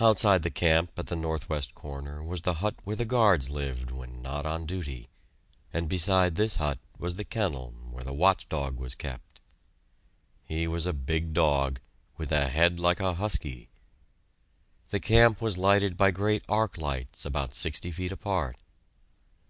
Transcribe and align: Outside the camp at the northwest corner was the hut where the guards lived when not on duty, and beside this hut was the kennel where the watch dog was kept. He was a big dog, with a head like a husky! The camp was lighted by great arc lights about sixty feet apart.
Outside 0.00 0.42
the 0.44 0.50
camp 0.50 0.98
at 0.98 1.08
the 1.08 1.14
northwest 1.14 1.74
corner 1.74 2.24
was 2.24 2.40
the 2.40 2.54
hut 2.54 2.74
where 2.84 2.96
the 2.96 3.04
guards 3.04 3.50
lived 3.50 3.90
when 3.90 4.22
not 4.22 4.46
on 4.46 4.64
duty, 4.64 5.10
and 5.74 5.90
beside 5.90 6.36
this 6.36 6.56
hut 6.56 6.78
was 6.96 7.16
the 7.16 7.24
kennel 7.26 7.72
where 7.90 8.02
the 8.02 8.14
watch 8.14 8.48
dog 8.48 8.78
was 8.78 8.94
kept. 8.94 9.40
He 10.42 10.66
was 10.66 10.86
a 10.86 10.94
big 10.94 11.34
dog, 11.34 11.80
with 12.16 12.32
a 12.32 12.48
head 12.48 12.80
like 12.80 12.98
a 13.00 13.12
husky! 13.12 13.68
The 14.88 15.00
camp 15.00 15.42
was 15.42 15.58
lighted 15.58 15.98
by 15.98 16.12
great 16.12 16.42
arc 16.48 16.78
lights 16.78 17.26
about 17.26 17.54
sixty 17.54 17.90
feet 17.90 18.12
apart. 18.12 18.56